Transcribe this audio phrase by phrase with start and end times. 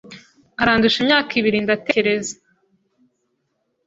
[0.61, 2.33] arandusha imyaka ibiri, ndatekereza.